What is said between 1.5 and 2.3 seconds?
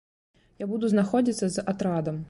з атрадам.